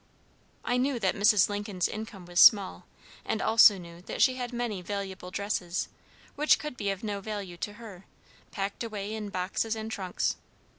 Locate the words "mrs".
1.13-1.47